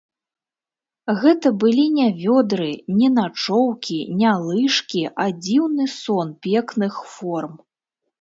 [1.23, 2.69] Гэта былі не вёдры,
[3.01, 7.53] не начоўкі, не лыжкі, а дзіўны сон пекных форм.